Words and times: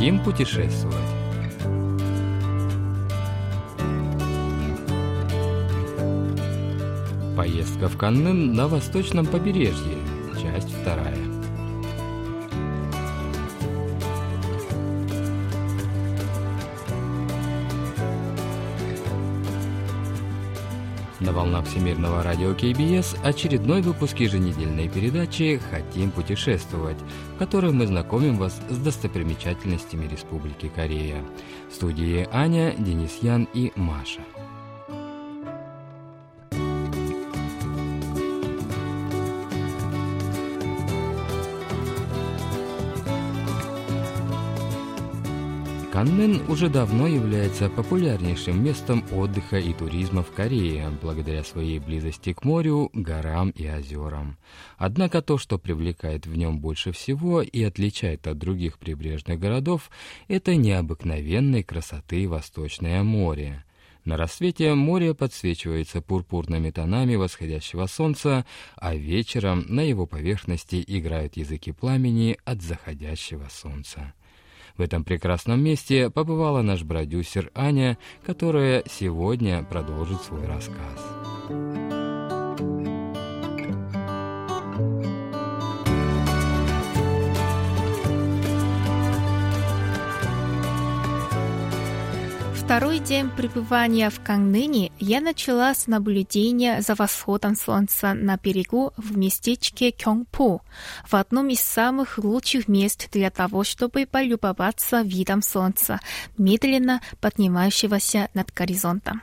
Хотим 0.00 0.18
путешествовать. 0.24 0.96
Поездка 7.36 7.86
в 7.86 7.98
Каннын 7.98 8.54
на 8.54 8.66
восточном 8.66 9.26
побережье. 9.26 9.98
Часть 10.40 10.70
вторая. 10.70 11.29
На 21.20 21.32
волнах 21.32 21.66
Всемирного 21.66 22.22
радио 22.22 22.54
КБС 22.54 23.14
очередной 23.22 23.82
выпуск 23.82 24.16
еженедельной 24.20 24.88
передачи 24.88 25.60
«Хотим 25.70 26.10
путешествовать», 26.10 26.96
в 27.34 27.38
которой 27.38 27.72
мы 27.72 27.86
знакомим 27.86 28.38
вас 28.38 28.58
с 28.70 28.78
достопримечательностями 28.78 30.08
Республики 30.08 30.70
Корея. 30.74 31.22
В 31.70 31.74
студии 31.74 32.26
Аня, 32.32 32.74
Денис 32.78 33.18
Ян 33.20 33.46
и 33.52 33.70
Маша. 33.76 34.22
Каннен 46.00 46.40
уже 46.48 46.70
давно 46.70 47.06
является 47.06 47.68
популярнейшим 47.68 48.64
местом 48.64 49.04
отдыха 49.12 49.58
и 49.58 49.74
туризма 49.74 50.22
в 50.22 50.32
Корее, 50.32 50.88
благодаря 51.02 51.44
своей 51.44 51.78
близости 51.78 52.32
к 52.32 52.42
морю, 52.42 52.88
горам 52.94 53.50
и 53.50 53.68
озерам. 53.68 54.38
Однако 54.78 55.20
то, 55.20 55.36
что 55.36 55.58
привлекает 55.58 56.24
в 56.24 56.34
нем 56.34 56.58
больше 56.58 56.92
всего 56.92 57.42
и 57.42 57.62
отличает 57.62 58.26
от 58.26 58.38
других 58.38 58.78
прибрежных 58.78 59.38
городов, 59.38 59.90
это 60.26 60.56
необыкновенной 60.56 61.64
красоты 61.64 62.26
Восточное 62.26 63.02
море. 63.02 63.62
На 64.06 64.16
рассвете 64.16 64.72
море 64.72 65.14
подсвечивается 65.14 66.00
пурпурными 66.00 66.70
тонами 66.70 67.16
восходящего 67.16 67.84
солнца, 67.84 68.46
а 68.76 68.94
вечером 68.94 69.66
на 69.68 69.82
его 69.82 70.06
поверхности 70.06 70.82
играют 70.86 71.36
языки 71.36 71.72
пламени 71.72 72.38
от 72.46 72.62
заходящего 72.62 73.48
солнца. 73.50 74.14
В 74.80 74.82
этом 74.82 75.04
прекрасном 75.04 75.62
месте 75.62 76.08
побывала 76.08 76.62
наш 76.62 76.86
продюсер 76.86 77.50
Аня, 77.54 77.98
которая 78.24 78.82
сегодня 78.90 79.62
продолжит 79.62 80.22
свой 80.22 80.46
рассказ. 80.46 81.99
Второй 92.70 93.00
день 93.00 93.28
пребывания 93.28 94.10
в 94.10 94.22
Кангныне 94.22 94.92
я 95.00 95.20
начала 95.20 95.74
с 95.74 95.88
наблюдения 95.88 96.80
за 96.82 96.94
восходом 96.94 97.56
солнца 97.56 98.14
на 98.14 98.36
берегу 98.36 98.92
в 98.96 99.18
местечке 99.18 99.90
Кёнгпо, 99.90 100.60
в 101.04 101.14
одном 101.16 101.48
из 101.48 101.58
самых 101.62 102.18
лучших 102.18 102.68
мест 102.68 103.08
для 103.10 103.32
того, 103.32 103.64
чтобы 103.64 104.06
полюбоваться 104.06 105.00
видом 105.00 105.42
солнца, 105.42 105.98
медленно 106.38 107.00
поднимающегося 107.20 108.28
над 108.34 108.54
горизонтом. 108.54 109.20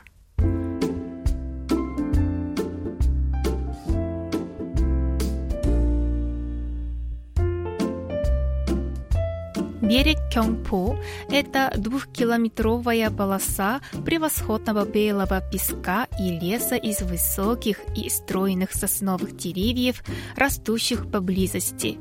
Берег 9.88 10.18
Кёнгпо– 10.30 10.98
это 11.30 11.72
двухкилометровая 11.74 13.08
полоса 13.10 13.80
превосходного 14.04 14.84
белого 14.84 15.40
песка 15.40 16.06
и 16.20 16.38
леса 16.38 16.76
из 16.76 17.00
высоких 17.00 17.80
и 17.96 18.10
стройных 18.10 18.74
сосновых 18.74 19.34
деревьев, 19.34 20.04
растущих 20.36 21.10
поблизости. 21.10 21.98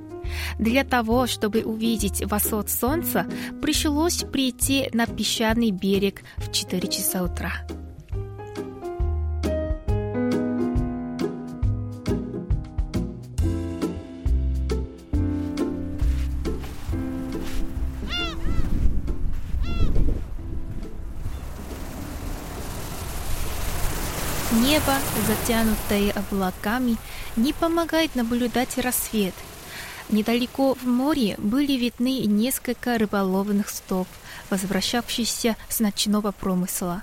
Для 0.60 0.84
того, 0.84 1.28
чтобы 1.28 1.62
увидеть 1.62 2.26
восход 2.26 2.70
солнца, 2.70 3.26
пришлось 3.62 4.24
прийти 4.24 4.90
на 4.92 5.06
песчаный 5.06 5.72
берег 5.72 6.24
в 6.36 6.52
4 6.52 6.90
часа 6.90 7.24
утра. 7.24 7.54
Небо, 24.67 24.97
затянутое 25.27 26.13
облаками, 26.13 26.97
не 27.37 27.53
помогает 27.53 28.15
наблюдать 28.15 28.77
рассвет. 28.79 29.35
Недалеко 30.09 30.75
в 30.75 30.85
море 30.85 31.37
были 31.39 31.73
видны 31.73 32.25
несколько 32.27 32.99
рыболовных 32.99 33.71
стоп, 33.71 34.09
возвращавшихся 34.51 35.57
с 35.69 35.81
ночного 35.81 36.33
промысла. 36.33 37.03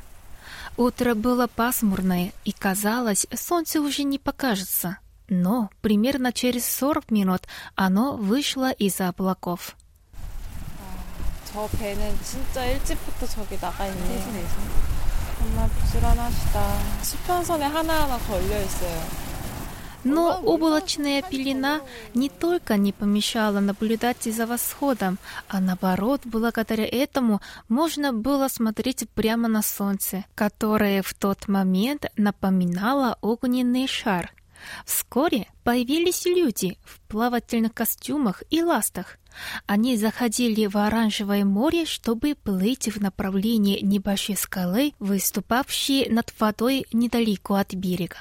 Утро 0.77 1.15
было 1.15 1.47
пасмурное, 1.47 2.33
и 2.45 2.51
казалось, 2.51 3.25
солнце 3.33 3.81
уже 3.81 4.03
не 4.03 4.19
покажется. 4.19 4.97
Но 5.27 5.69
примерно 5.81 6.31
через 6.33 6.65
40 6.65 7.11
минут 7.11 7.43
оно 7.75 8.15
вышло 8.15 8.71
из-за 8.71 9.09
облаков. 9.09 9.75
저 11.51 11.67
배는 11.79 12.15
진짜 12.23 12.63
일찍부터 12.67 13.25
저기 13.25 13.57
나가 13.57 13.87
있네. 13.87 14.45
정말 15.43 15.69
부지런하시다. 15.69 17.03
수평선에 17.03 17.65
하나하나 17.65 18.17
걸려 18.19 18.61
있어요. 18.61 19.29
Но 20.03 20.39
облачная 20.45 21.21
пелена 21.21 21.81
не 22.13 22.29
только 22.29 22.77
не 22.77 22.93
помешала 22.93 23.59
наблюдать 23.59 24.23
за 24.23 24.45
восходом, 24.45 25.17
а 25.49 25.59
наоборот, 25.59 26.21
благодаря 26.23 26.85
этому 26.85 27.41
можно 27.67 28.13
было 28.13 28.47
смотреть 28.47 29.09
прямо 29.13 29.49
на 29.49 29.61
солнце, 29.61 30.25
которое 30.35 31.01
в 31.01 31.13
тот 31.13 31.47
момент 31.47 32.05
напоминало 32.15 33.17
огненный 33.21 33.87
шар. 33.87 34.31
Вскоре 34.85 35.47
появились 35.63 36.25
люди 36.25 36.77
в 36.83 36.99
плавательных 37.07 37.73
костюмах 37.73 38.43
и 38.49 38.61
ластах. 38.61 39.17
Они 39.65 39.95
заходили 39.95 40.65
в 40.65 40.77
оранжевое 40.77 41.45
море, 41.45 41.85
чтобы 41.85 42.35
плыть 42.35 42.87
в 42.87 43.01
направлении 43.01 43.79
небольшой 43.81 44.35
скалы, 44.35 44.93
выступавшей 44.99 46.09
над 46.09 46.33
водой 46.39 46.85
недалеко 46.91 47.55
от 47.55 47.73
берега. 47.73 48.17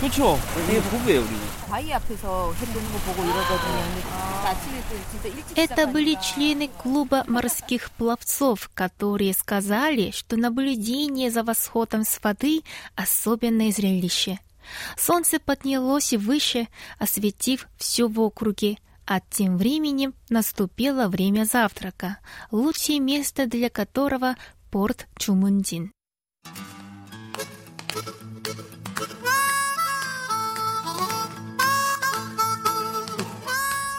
그렇죠. 0.00 0.38
이게 0.68 0.80
부부예요, 0.80 1.20
우리. 1.20 1.30
바위 1.68 1.92
앞에서 1.92 2.54
해 2.54 2.64
뜨는 2.66 2.92
거 2.92 2.98
보고 3.00 3.24
이러거든요. 3.24 3.78
근데 3.84 4.48
아침에 4.48 4.82
또 4.88 4.96
진짜 5.10 5.28
일찍 5.28 5.58
Это 5.58 5.86
были 5.86 6.14
시작하니까 6.14 6.20
члены 6.22 6.68
клуба 6.68 7.24
морских 7.26 7.90
пловцов, 7.90 8.70
которые 8.74 9.34
сказали, 9.34 10.10
что 10.12 10.36
наблюдение 10.36 11.30
за 11.30 11.42
восходом 11.42 12.04
с 12.04 12.18
воды – 12.22 12.94
особенное 12.94 13.70
зрелище. 13.72 14.38
Солнце 14.97 15.39
поднялось 15.39 16.13
выше, 16.13 16.67
осветив 16.99 17.67
все 17.77 18.07
в 18.07 18.19
округе, 18.19 18.77
а 19.05 19.19
тем 19.19 19.57
временем 19.57 20.13
наступило 20.29 21.07
время 21.07 21.45
завтрака, 21.45 22.17
лучшее 22.51 22.99
место 22.99 23.47
для 23.47 23.69
которого– 23.69 24.35
порт 24.71 25.07
Чумундин. 25.17 25.91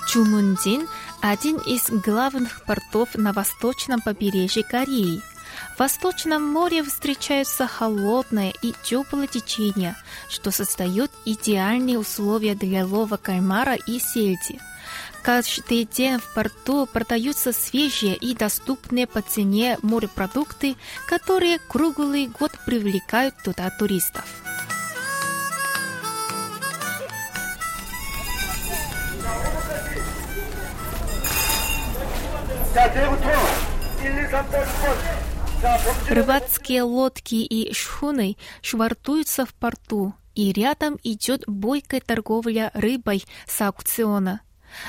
Чумундин– 0.08 0.88
один 1.20 1.56
из 1.58 1.90
главных 1.90 2.64
портов 2.64 3.14
на 3.14 3.32
восточном 3.32 4.00
побережье 4.00 4.62
Кореи. 4.62 5.20
В 5.74 5.80
Восточном 5.80 6.44
море 6.44 6.84
встречаются 6.84 7.66
холодное 7.66 8.52
и 8.62 8.72
теплое 8.84 9.26
течение, 9.26 9.96
что 10.28 10.52
создает 10.52 11.10
идеальные 11.24 11.98
условия 11.98 12.54
для 12.54 12.86
лова 12.86 13.16
кальмара 13.16 13.74
и 13.74 13.98
сельди. 13.98 14.60
Каждый 15.22 15.84
день 15.84 16.18
в 16.18 16.32
порту 16.32 16.86
продаются 16.86 17.52
свежие 17.52 18.14
и 18.14 18.36
доступные 18.36 19.08
по 19.08 19.20
цене 19.20 19.78
морепродукты, 19.82 20.76
которые 21.08 21.58
круглый 21.58 22.28
год 22.28 22.52
привлекают 22.64 23.34
туда 23.42 23.68
туристов. 23.70 24.24
자, 32.74 32.88
내일부터 35.63 35.63
1, 35.63 35.63
2, 35.63 35.63
3, 35.63 35.63
4, 35.63 35.63
6번. 35.63 35.63
자, 35.63 35.77
범죄 35.83 36.13
Рыбацкие 36.13 36.83
лодки 36.83 37.35
и 37.35 37.73
шхуны 37.73 38.37
швартуются 38.61 39.45
в 39.45 39.53
порту, 39.53 40.13
и 40.35 40.51
рядом 40.53 40.97
идет 41.03 41.43
бойкая 41.47 42.01
торговля 42.01 42.71
рыбой 42.73 43.25
с 43.47 43.61
аукциона. 43.61 44.41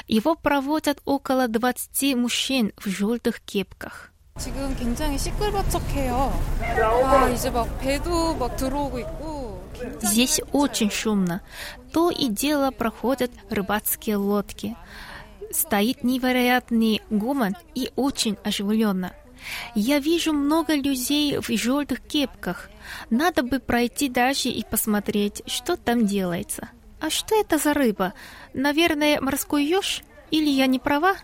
Его 0.06 0.34
проводят 0.34 1.00
около 1.04 1.48
20 1.48 2.14
мужчин 2.16 2.72
в 2.76 2.88
желтых 2.88 3.40
кепках. 3.40 4.10
지금 4.38 4.74
굉장히 4.76 5.18
시끌벅적해요. 5.18 6.32
아, 6.78 7.28
이제 7.28 7.50
막 7.50 7.78
배도 7.80 8.36
막 8.36 8.56
들어오고 8.56 8.98
있고. 9.00 9.60
Здесь 10.02 10.40
очень 10.52 10.90
шумно. 10.90 11.42
То 11.92 12.10
и 12.10 12.28
дело 12.28 12.70
проходят 12.70 13.30
рыбацкие 13.50 14.16
лодки. 14.16 14.76
Стоит 15.50 16.04
невероятный 16.04 17.02
гомон 17.10 17.56
и 17.74 17.90
очень 17.96 18.38
оживленно. 18.44 19.12
Я 19.75 19.99
вижу 19.99 20.33
много 20.33 20.75
людей 20.75 21.37
в 21.37 21.49
желтых 21.49 22.01
кепках. 22.01 22.69
Надо 23.09 23.43
бы 23.43 23.59
пройти 23.59 24.09
дальше 24.09 24.49
и 24.49 24.63
посмотреть, 24.63 25.41
что 25.47 25.75
там 25.77 26.05
делается. 26.05 26.69
А 26.99 27.09
что 27.09 27.39
это 27.39 27.57
за 27.57 27.73
рыба? 27.73 28.13
Наверное, 28.53 29.19
морской 29.21 29.65
еж? 29.65 30.01
Или 30.31 30.49
я 30.49 30.67
не 30.67 30.79
права? 30.79 31.15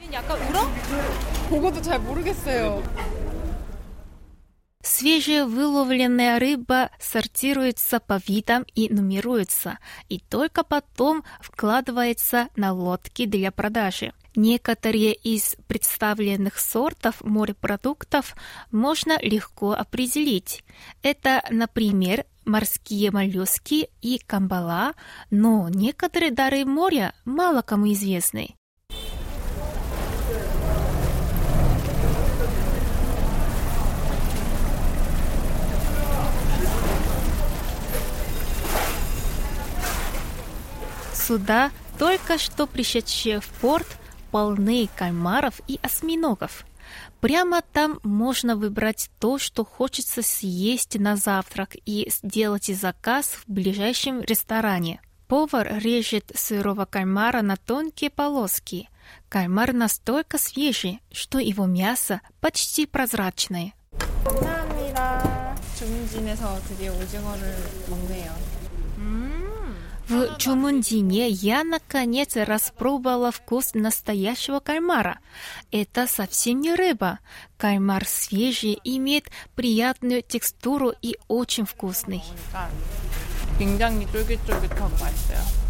Свежая 4.84 5.46
выловленная 5.46 6.40
рыба 6.40 6.90
сортируется 7.00 8.00
по 8.00 8.20
видам 8.28 8.66
и 8.74 8.90
нумеруется, 8.94 9.78
и 10.10 10.20
только 10.20 10.64
потом 10.64 11.24
вкладывается 11.40 12.48
на 12.56 12.74
лодки 12.74 13.26
для 13.26 13.52
продажи. 13.52 14.14
Некоторые 14.36 15.14
из 15.14 15.58
представленных 15.68 16.58
сортов 16.58 17.22
морепродуктов 17.22 18.36
можно 18.72 19.20
легко 19.22 19.74
определить. 19.74 20.64
Это, 21.04 21.44
например, 21.50 22.26
морские 22.46 23.12
моллюски 23.12 23.90
и 24.02 24.20
камбала, 24.26 24.94
но 25.32 25.68
некоторые 25.70 26.32
дары 26.32 26.64
моря 26.64 27.14
мало 27.26 27.62
кому 27.62 27.92
известны. 27.92 28.56
Суда, 41.14 41.72
только 42.00 42.38
что 42.38 42.66
пришедшие 42.66 43.42
в 43.42 43.48
порт, 43.60 43.88
полны 44.31 44.89
кальмаров 44.97 45.61
и 45.67 45.79
осьминогов. 45.83 46.65
Прямо 47.21 47.63
там 47.73 47.99
можно 48.03 48.57
выбрать 48.57 49.11
то, 49.19 49.39
что 49.39 49.65
хочется 49.65 50.23
съесть 50.23 50.99
на 50.99 51.17
завтрак 51.17 51.77
и 51.85 52.09
сделать 52.11 52.67
заказ 52.67 53.27
в 53.27 53.45
ближайшем 53.47 54.21
ресторане. 54.21 55.01
Повар 55.27 55.79
режет 55.79 56.31
сырого 56.35 56.85
кальмара 56.85 57.43
на 57.43 57.57
тонкие 57.57 58.11
полоски. 58.11 58.89
Кальмар 59.29 59.73
настолько 59.73 60.39
свежий, 60.39 61.01
что 61.11 61.39
его 61.39 61.67
мясо 61.67 62.21
почти 62.41 62.87
прозрачное. 62.87 63.73
감사합니다. 64.25 65.57
주문진에서 65.77 66.59
드디어 66.69 66.93
오징어를 66.93 67.55
먹네요. 67.89 68.50
В 70.11 70.39
Чумундине 70.39 71.29
я 71.29 71.65
наконец 71.65 72.37
распробовала 72.37 73.33
вкус 73.33 73.75
настоящего 73.75 74.61
кальмара. 74.61 75.19
Это 75.73 76.07
совсем 76.07 76.61
не 76.61 76.75
рыба. 76.75 77.19
Кальмар 77.57 78.07
свежий, 78.07 78.79
имеет 78.85 79.31
приятную 79.57 80.23
текстуру 80.23 80.93
и 81.03 81.17
очень 81.27 81.67
вкусный. 81.67 82.23
그러니까 82.53 82.71
굉장히 83.59 84.07
쫄깃쫄깃하고 84.13 84.91
맛있어요. 85.01 85.70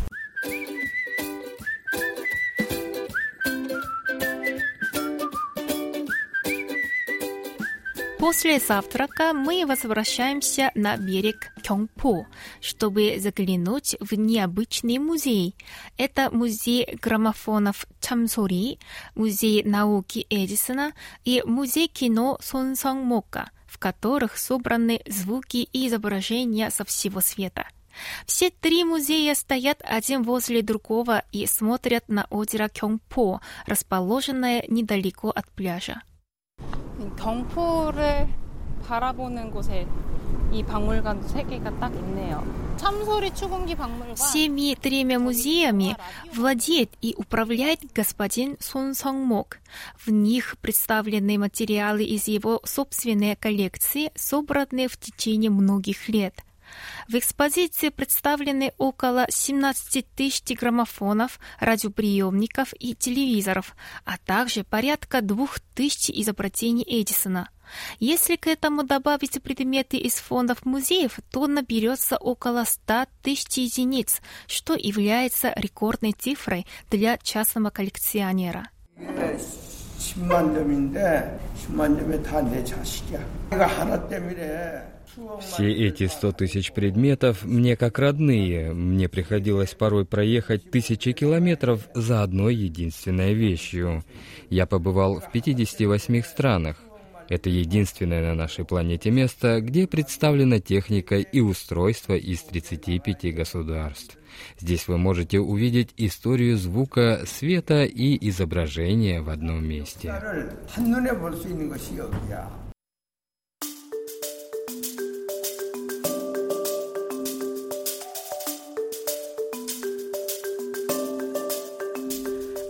После 8.21 8.59
завтрака 8.59 9.33
мы 9.33 9.65
возвращаемся 9.65 10.71
на 10.75 10.95
берег 10.95 11.51
Кёнгпо, 11.63 12.27
чтобы 12.61 13.15
заглянуть 13.17 13.95
в 13.99 14.13
необычный 14.13 14.99
музей. 14.99 15.55
Это 15.97 16.29
музей 16.29 16.99
граммофонов 17.01 17.87
Чамсори, 17.99 18.77
музей 19.15 19.63
науки 19.63 20.27
Эдисона 20.29 20.93
и 21.25 21.41
музей 21.43 21.87
кино 21.87 22.37
Сонсong 22.43 23.01
Мока, 23.01 23.49
в 23.65 23.79
которых 23.79 24.37
собраны 24.37 25.01
звуки 25.07 25.67
и 25.73 25.87
изображения 25.87 26.69
со 26.69 26.85
всего 26.85 27.21
света. 27.21 27.65
Все 28.27 28.51
три 28.51 28.83
музея 28.83 29.33
стоят 29.33 29.81
один 29.83 30.21
возле 30.21 30.61
другого 30.61 31.23
и 31.31 31.47
смотрят 31.47 32.07
на 32.07 32.27
озеро 32.29 32.69
Кёнгпо, 32.69 33.41
расположенное 33.65 34.63
недалеко 34.67 35.31
от 35.31 35.49
пляжа. 35.53 36.03
경포를 37.16 38.28
바라보는 38.86 39.50
곳에 39.50 39.86
이 40.52 40.62
박물관도 40.62 41.28
세 41.28 41.42
개가 41.42 41.78
딱 41.78 41.94
있네요. 41.94 42.44
참소리 42.76 43.34
추궁기 43.34 43.74
박물관. 43.74 44.14
Всеми 44.14 44.74
тремя 44.74 45.18
музеями 45.18 45.96
владеет 46.34 46.90
и 47.00 47.14
управляет 47.16 47.80
господин 47.94 48.56
Сон 48.60 48.94
Сон 48.94 49.22
Мок. 49.24 49.58
В 49.96 50.10
них 50.10 50.56
представлены 50.60 51.38
материалы 51.38 52.04
из 52.04 52.28
его 52.28 52.60
собственной 52.64 53.34
коллекции, 53.34 54.12
собранные 54.14 54.88
в 54.88 54.96
течение 54.98 55.50
многих 55.50 56.08
лет. 56.08 56.34
В 57.08 57.14
экспозиции 57.14 57.90
представлены 57.90 58.72
около 58.78 59.26
17 59.28 60.04
тысяч 60.16 60.56
граммофонов, 60.58 61.38
радиоприемников 61.60 62.74
и 62.80 62.94
телевизоров, 62.94 63.76
а 64.04 64.18
также 64.18 64.64
порядка 64.64 65.22
2000 65.22 66.10
изобретений 66.20 66.84
Эдисона. 66.84 67.48
Если 67.98 68.36
к 68.36 68.46
этому 68.46 68.82
добавить 68.84 69.40
предметы 69.42 69.96
из 69.96 70.14
фондов 70.14 70.64
музеев, 70.64 71.18
то 71.30 71.46
наберется 71.46 72.16
около 72.16 72.64
100 72.64 73.06
тысяч 73.22 73.56
единиц, 73.58 74.20
что 74.46 74.74
является 74.74 75.52
рекордной 75.56 76.12
цифрой 76.12 76.66
для 76.90 77.18
частного 77.18 77.70
коллекционера. 77.70 78.68
10만 79.98 80.54
점인데 80.54 81.38
10만 81.68 81.98
점에 81.98 82.22
다 82.22 82.40
내 82.40 82.64
자식이야. 82.64 83.18
내가 83.50 83.66
하나 83.66 84.08
때문에 84.08 84.82
все 85.39 85.71
эти 85.71 86.07
сто 86.07 86.31
тысяч 86.31 86.71
предметов 86.71 87.43
мне 87.43 87.75
как 87.75 87.99
родные. 87.99 88.73
Мне 88.73 89.09
приходилось 89.09 89.73
порой 89.73 90.05
проехать 90.05 90.69
тысячи 90.71 91.11
километров 91.11 91.87
за 91.93 92.23
одной 92.23 92.55
единственной 92.55 93.33
вещью. 93.33 94.03
Я 94.49 94.65
побывал 94.65 95.19
в 95.19 95.31
58 95.31 96.21
странах. 96.23 96.77
Это 97.29 97.49
единственное 97.49 98.21
на 98.21 98.35
нашей 98.35 98.65
планете 98.65 99.09
место, 99.09 99.61
где 99.61 99.87
представлена 99.87 100.59
техника 100.59 101.15
и 101.15 101.39
устройство 101.39 102.13
из 102.13 102.43
35 102.43 103.33
государств. 103.33 104.17
Здесь 104.59 104.87
вы 104.89 104.97
можете 104.97 105.39
увидеть 105.39 105.93
историю 105.95 106.57
звука, 106.57 107.23
света 107.25 107.85
и 107.85 108.17
изображения 108.29 109.21
в 109.21 109.29
одном 109.29 109.65
месте. 109.65 110.13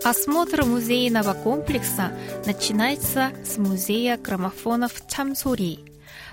Осмотр 0.03 0.65
музейного 0.65 1.35
комплекса 1.35 2.11
начинается 2.47 3.31
с 3.45 3.59
музея 3.59 4.17
граммофонов 4.17 5.07
Чамсори. 5.07 5.77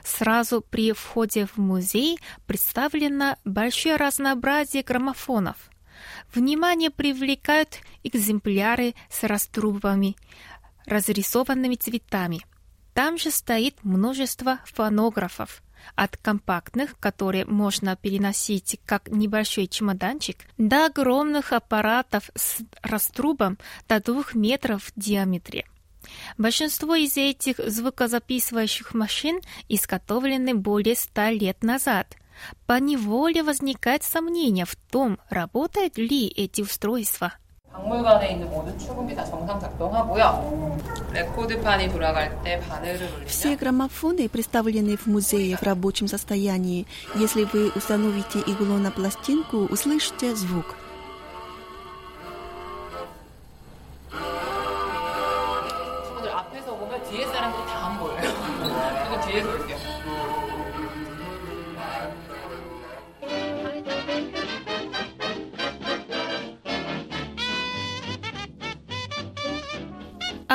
Сразу 0.02 0.62
при 0.62 0.92
входе 0.92 1.44
в 1.44 1.58
музей 1.58 2.18
представлено 2.46 3.36
большое 3.44 3.96
разнообразие 3.96 4.82
граммофонов. 4.82 5.56
Внимание 6.34 6.88
привлекают 6.88 7.80
экземпляры 8.04 8.94
с 9.10 9.22
раструбами, 9.24 10.16
разрисованными 10.86 11.74
цветами. 11.74 12.40
Там 12.94 13.18
же 13.18 13.30
стоит 13.30 13.84
множество 13.84 14.60
фонографов, 14.64 15.62
от 15.94 16.16
компактных, 16.16 16.98
которые 16.98 17.44
можно 17.44 17.96
переносить 17.96 18.80
как 18.84 19.08
небольшой 19.08 19.66
чемоданчик, 19.66 20.38
до 20.56 20.86
огромных 20.86 21.52
аппаратов 21.52 22.30
с 22.34 22.58
раструбом 22.82 23.58
до 23.88 24.00
двух 24.00 24.34
метров 24.34 24.84
в 24.84 24.92
диаметре. 24.96 25.66
Большинство 26.36 26.94
из 26.94 27.16
этих 27.16 27.58
звукозаписывающих 27.58 28.94
машин 28.94 29.40
изготовлены 29.68 30.54
более 30.54 30.94
ста 30.94 31.30
лет 31.30 31.62
назад. 31.62 32.16
По 32.66 32.78
неволе 32.78 33.42
возникает 33.42 34.04
сомнение 34.04 34.64
в 34.64 34.76
том, 34.76 35.18
работают 35.28 35.98
ли 35.98 36.28
эти 36.28 36.62
устройства. 36.62 37.34
박물관에 37.72 38.32
있는 38.32 38.48
모든 38.50 38.76
출금이 38.78 39.14
다 39.14 39.24
정상 39.24 39.60
작동하고요. 39.60 40.78
레코드판이 41.12 41.88
돌아갈 41.90 42.42
때 42.42 42.58
바늘을 42.60 43.06
올리면 43.06 43.26
Все 43.26 43.56
граммофоны, 43.56 44.28
представленные 44.28 44.96
в 44.96 45.06
музее 45.06 45.56
в 45.56 45.62
рабочем 45.62 46.08
состоянии, 46.08 46.86
если 47.16 47.44
вы 47.44 47.70
установите 47.74 48.40
иглу 48.40 48.78
на 48.78 48.90
пластинку, 48.90 49.66
услышите 49.70 50.34
звук. 50.34 50.76
친구들 56.08 56.30
앞에서 56.30 56.74
보면 56.74 57.02
뒤에 57.04 57.26
사람들이 57.26 57.66
다 57.66 57.88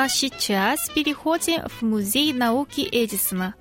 А 0.03 0.07
сейчас 0.07 0.89
переходим 0.89 1.67
в 1.67 1.81
Музей 1.81 2.33
науки 2.33 2.87
Эдисона. 2.91 3.55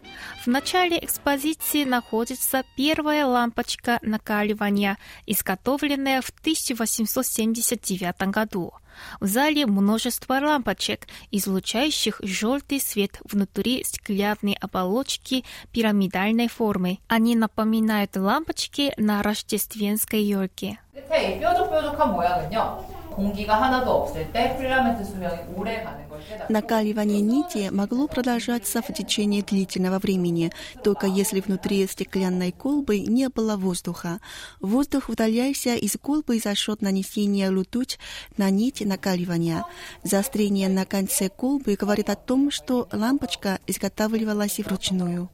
В 0.45 0.47
начале 0.47 0.99
экспозиции 0.99 1.85
находится 1.85 2.65
первая 2.77 3.27
лампочка 3.27 3.99
накаливания, 4.03 4.99
изготовленная 5.27 6.21
в 6.21 6.31
1879 6.31 8.29
году. 8.29 8.73
В 9.21 9.27
зале 9.27 9.67
множество 9.67 10.35
лампочек, 10.35 11.07
излучающих 11.31 12.21
желтый 12.23 12.81
свет 12.81 13.21
внутри 13.25 13.85
стеклянной 13.85 14.57
оболочки 14.61 15.45
пирамидальной 15.73 16.49
формы. 16.49 16.99
Они 17.09 17.37
напоминают 17.37 18.17
лампочки 18.17 18.93
на 18.97 19.23
рождественской 19.23 20.23
елке. 20.23 20.79
끝에 21.09 21.37
이 21.37 21.41
뾰족뾰족한 21.41 22.13
모양은요. 22.13 23.02
공기가 23.19 23.61
하나도 23.61 23.91
없을 23.91 24.31
때 24.33 24.57
필라멘트 24.57 25.05
수명이 25.05 25.55
오래 25.57 25.83
가는 25.83 26.09
걸 26.09 26.21
깨닫고 26.21 26.53
Накаливание 26.53 27.21
нити 27.21 27.69
могло 27.73 28.07
продолжаться 28.07 28.81
в 28.81 28.93
течение 28.95 29.43
длительного 29.43 29.99
времени, 29.99 30.53
только 30.85 31.07
если 31.09 31.41
внутри 31.41 31.85
стеклянной 31.89 32.53
колбы 32.53 33.01
не 33.01 33.29
было 33.29 33.57
воздуха. 33.57 34.21
Воздух 34.61 35.09
удалялся 35.09 35.75
из 35.75 35.97
колбы 36.01 36.39
за 36.39 36.55
счет 36.55 36.81
нанесения 36.81 37.51
ртуть 37.51 37.99
на 38.37 38.51
нить 38.51 38.83
накаливания. 38.87 39.65
Заострение 40.05 40.69
на 40.69 40.85
конце 40.87 41.29
колбы 41.29 41.75
говорит 41.75 42.11
о 42.11 42.15
том, 42.15 42.53
что 42.53 42.89
лампочка 42.93 43.59
изготавливалась 43.67 44.61
вручную. 44.61 45.29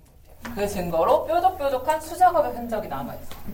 그 0.55 0.69
증거로 0.69 1.27
뾰족뾰족한 1.27 2.01
수작업의 2.01 2.53
흔적이 2.53 2.89
남아있어요. 2.89 3.45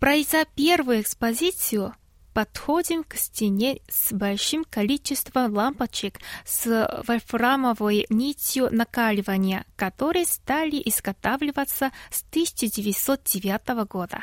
Пройдя 0.00 0.44
первую 0.54 1.00
экспозицию, 1.00 1.92
подходим 2.34 3.02
к 3.02 3.14
стене 3.14 3.80
с 3.88 4.12
большим 4.12 4.64
количеством 4.64 5.54
лампочек 5.54 6.20
с 6.44 7.02
вольфрамовой 7.06 8.06
нитью 8.10 8.68
накаливания, 8.70 9.64
которые 9.76 10.24
стали 10.24 10.80
изготавливаться 10.84 11.90
с 12.10 12.22
1909 12.30 13.88
года. 13.88 14.22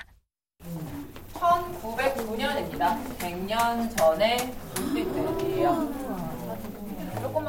1909년입니다. 1.34 2.98
100년 3.20 3.96
전에 3.98 4.54
물빛들이에요. 4.94 6.19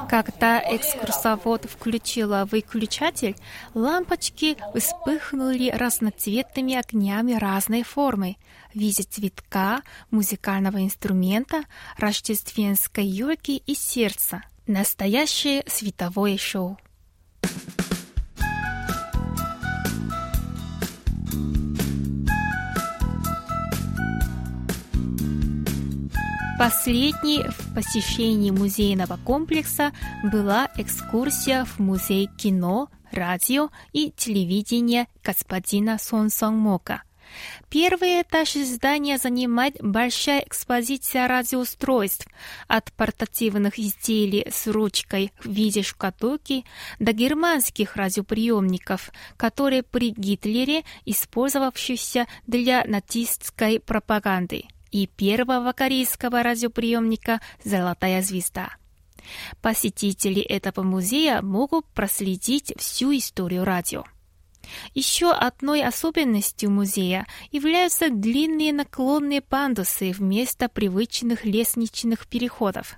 Когда 0.09 0.59
экскурсовод 0.59 1.65
включила 1.65 2.47
выключатель, 2.49 3.35
лампочки 3.73 4.57
вспыхнули 4.75 5.69
разноцветными 5.69 6.75
огнями 6.75 7.33
разной 7.33 7.83
формы 7.83 8.37
в 8.73 8.79
виде 8.79 9.03
цветка, 9.03 9.81
музыкального 10.09 10.83
инструмента, 10.83 11.63
рождественской 11.97 13.05
елки 13.05 13.57
и 13.65 13.73
сердца. 13.73 14.43
Настоящее 14.67 15.63
световое 15.67 16.37
шоу. 16.37 16.77
Последней 26.61 27.41
в 27.41 27.73
посещении 27.73 28.51
музейного 28.51 29.17
комплекса 29.17 29.93
была 30.31 30.69
экскурсия 30.77 31.65
в 31.65 31.79
музей 31.79 32.29
кино, 32.37 32.87
радио 33.11 33.71
и 33.93 34.11
телевидения 34.11 35.07
господина 35.23 35.97
Сон 35.97 36.29
Сон 36.29 36.55
Мока. 36.55 37.01
Первый 37.69 38.21
этаж 38.21 38.53
здания 38.53 39.17
занимает 39.17 39.77
большая 39.79 40.41
экспозиция 40.41 41.27
радиоустройств, 41.27 42.27
от 42.67 42.93
портативных 42.93 43.79
изделий 43.79 44.45
с 44.47 44.67
ручкой 44.67 45.33
в 45.43 45.49
виде 45.49 45.81
шкатулки 45.81 46.63
до 46.99 47.11
германских 47.11 47.95
радиоприемников, 47.95 49.09
которые 49.35 49.81
при 49.81 50.11
Гитлере 50.11 50.83
использовавшихся 51.05 52.27
для 52.45 52.83
нацистской 52.85 53.79
пропаганды 53.79 54.65
и 54.91 55.07
первого 55.07 55.71
корейского 55.71 56.43
радиоприемника 56.43 57.41
«Золотая 57.63 58.21
звезда». 58.21 58.69
Посетители 59.61 60.41
этого 60.41 60.83
музея 60.83 61.41
могут 61.41 61.85
проследить 61.87 62.73
всю 62.77 63.15
историю 63.15 63.63
радио. 63.63 64.03
Еще 64.93 65.31
одной 65.31 65.83
особенностью 65.83 66.69
музея 66.69 67.27
являются 67.51 68.09
длинные 68.09 68.73
наклонные 68.73 69.41
пандусы 69.41 70.11
вместо 70.11 70.69
привычных 70.69 71.45
лестничных 71.45 72.27
переходов. 72.27 72.97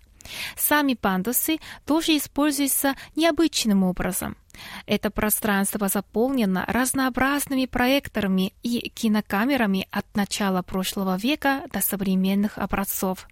Сами 0.56 0.94
пандусы 0.94 1.60
тоже 1.86 2.18
используются 2.18 2.96
необычным 3.16 3.84
образом. 3.84 4.38
Это 4.86 5.10
пространство 5.10 5.88
заполнено 5.88 6.66
разнообразными 6.68 7.66
проекторами 7.66 8.54
и 8.62 8.90
кинокамерами 8.90 9.88
от 9.92 10.06
начала 10.16 10.62
прошлого 10.62 11.18
века 11.18 11.64
до 11.72 11.82
современных 11.82 12.58
образцов. 12.58 13.28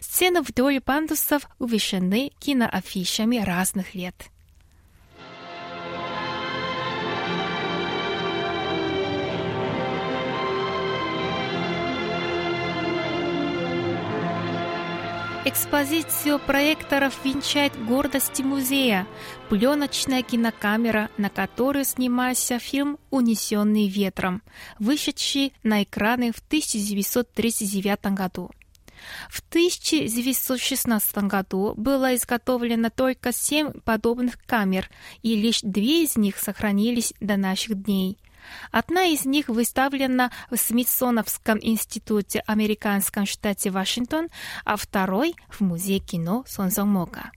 Сцены 0.00 0.42
вдоль 0.42 0.80
пандусов 0.80 1.48
увешаны 1.58 2.32
киноафишами 2.38 3.38
разных 3.38 3.94
лет. 3.94 4.30
Экспозицию 15.44 16.40
проекторов 16.40 17.24
венчает 17.24 17.72
гордости 17.86 18.42
музея– 18.42 19.06
пленочная 19.48 20.22
кинокамера, 20.22 21.10
на 21.16 21.30
которую 21.30 21.84
снимался 21.84 22.58
фильм 22.58 22.98
«Унесенный 23.10 23.88
ветром», 23.88 24.42
вышедший 24.80 25.54
на 25.62 25.84
экраны 25.84 26.32
в 26.32 26.38
1939 26.40 28.14
году. 28.14 28.50
В 29.30 29.40
1916 29.48 31.18
году 31.18 31.72
было 31.76 32.14
изготовлено 32.16 32.90
только 32.90 33.32
семь 33.32 33.70
подобных 33.84 34.44
камер, 34.44 34.90
и 35.22 35.36
лишь 35.36 35.60
две 35.62 36.02
из 36.02 36.16
них 36.16 36.36
сохранились 36.38 37.14
до 37.20 37.36
наших 37.36 37.80
дней. 37.84 38.18
Одна 38.70 39.04
из 39.04 39.24
них 39.24 39.48
выставлена 39.48 40.30
в 40.50 40.56
Смитсоновском 40.56 41.58
институте 41.60 42.42
американском 42.46 43.26
штате 43.26 43.70
Вашингтон, 43.70 44.28
а 44.64 44.76
второй— 44.76 45.34
в 45.48 45.60
Музее 45.60 46.00
кино 46.00 46.44
Сонсомока. 46.46 47.30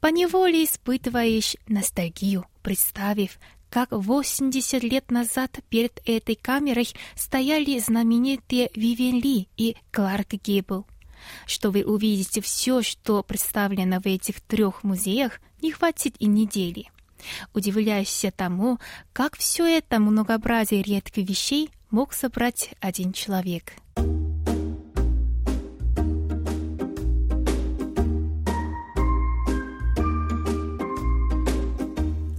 Поневоле 0.00 0.64
испытываешь 0.64 1.56
ностальгию, 1.66 2.46
представив, 2.62 3.38
как 3.70 3.90
80 3.90 4.82
лет 4.84 5.10
назад 5.10 5.58
перед 5.68 6.00
этой 6.06 6.36
камерой 6.36 6.88
стояли 7.16 7.78
знаменитые 7.78 8.70
Вивен 8.74 9.20
Ли 9.20 9.48
и 9.56 9.76
Кларк 9.90 10.34
Гейбл. 10.34 10.86
Чтобы 11.46 11.82
увидеть 11.82 12.42
все, 12.44 12.82
что 12.82 13.22
представлено 13.22 14.00
в 14.00 14.06
этих 14.06 14.40
трех 14.42 14.84
музеях, 14.84 15.40
не 15.60 15.72
хватит 15.72 16.14
и 16.20 16.26
недели. 16.26 16.90
Удивляешься 17.52 18.30
тому, 18.30 18.78
как 19.12 19.36
все 19.36 19.66
это 19.66 19.98
многообразие 19.98 20.82
редких 20.82 21.28
вещей 21.28 21.70
мог 21.90 22.12
собрать 22.12 22.70
один 22.80 23.12
человек. 23.12 23.72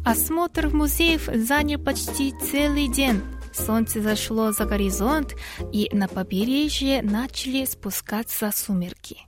Осмотр 0.06 0.70
музеев 0.70 1.28
занял 1.34 1.80
почти 1.80 2.34
целый 2.40 2.88
день. 2.88 3.22
Солнце 3.54 4.02
зашло 4.02 4.52
за 4.52 4.66
горизонт, 4.66 5.36
и 5.74 5.90
на 5.92 6.08
побережье 6.08 7.02
начали 7.02 7.66
спускаться 7.66 8.52
сумерки. 8.54 9.25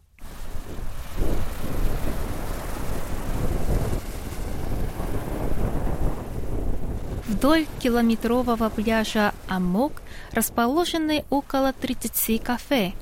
Вдоль 7.38 7.68
километрового 7.80 8.68
пляжа 8.70 9.32
Амок 9.48 10.02
расположены 10.32 11.24
около 11.30 11.72
30 11.72 12.42
кафе. 12.42 12.94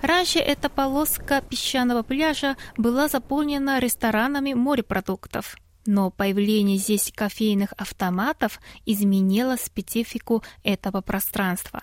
Раньше 0.00 0.38
эта 0.38 0.70
полоска 0.70 1.42
песчаного 1.42 2.02
пляжа 2.02 2.56
была 2.78 3.08
заполнена 3.08 3.78
ресторанами 3.78 4.54
морепродуктов. 4.54 5.56
Но 5.84 6.10
появление 6.10 6.78
здесь 6.78 7.12
кофейных 7.14 7.74
автоматов 7.76 8.62
изменило 8.86 9.56
специфику 9.56 10.42
этого 10.64 11.02
пространства. 11.02 11.82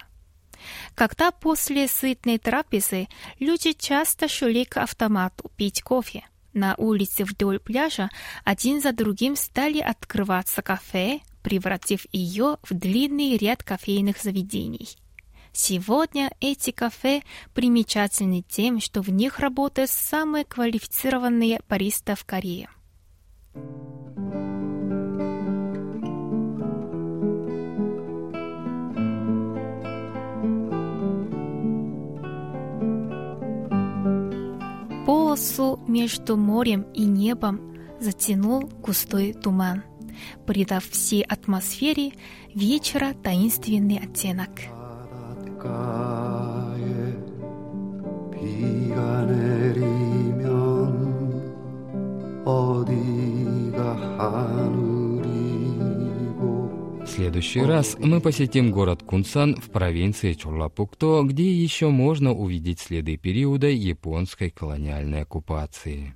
Когда 0.96 1.30
после 1.30 1.88
сытной 1.88 2.40
трапезы 2.40 3.08
люди 3.40 3.74
часто 3.74 4.28
шли 4.28 4.66
к 4.66 4.78
автомату 4.78 5.52
пить 5.58 5.84
кофе. 5.84 6.26
На 6.54 6.74
улице 6.76 7.24
вдоль 7.24 7.60
пляжа 7.60 8.10
один 8.44 8.82
за 8.82 8.94
другим 8.94 9.36
стали 9.36 9.80
открываться 9.80 10.64
кафе, 10.64 11.22
превратив 11.44 12.06
ее 12.12 12.58
в 12.64 12.74
длинный 12.74 13.38
ряд 13.38 13.62
кофейных 13.62 14.20
заведений. 14.20 14.98
Сегодня 15.52 16.32
эти 16.40 16.72
кафе 16.72 17.22
примечательны 17.54 18.42
тем, 18.42 18.80
что 18.80 19.02
в 19.02 19.10
них 19.10 19.40
работают 19.40 19.92
самые 19.92 20.46
квалифицированные 20.46 21.62
баристы 21.70 22.16
в 22.16 22.26
Корее. 22.26 22.70
Полосу 35.06 35.80
между 35.88 36.36
морем 36.36 36.82
и 36.94 37.04
небом 37.06 37.78
затянул 38.00 38.62
густой 38.82 39.34
туман, 39.34 39.84
придав 40.46 40.84
всей 40.90 41.24
атмосфере 41.24 42.12
вечера 42.54 43.14
таинственный 43.24 43.98
оттенок. 43.98 44.50
В 57.04 57.16
следующий 57.16 57.62
раз 57.62 57.96
мы 58.00 58.20
посетим 58.22 58.72
город 58.72 59.04
Кунсан 59.04 59.56
в 59.56 59.70
провинции 59.70 60.34
Чурлапукто, 60.34 61.22
где 61.24 61.52
еще 61.52 61.90
можно 61.90 62.34
увидеть 62.34 62.80
следы 62.80 63.18
периода 63.18 63.68
японской 63.68 64.50
колониальной 64.50 65.22
оккупации. 65.22 66.16